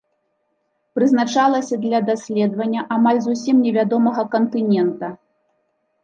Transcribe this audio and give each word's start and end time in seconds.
Прызначалася 0.99 1.75
для 1.83 1.99
даследавання 2.07 2.81
амаль 2.95 3.19
зусім 3.25 3.55
невядомага 3.67 4.21
кантынента. 4.37 5.07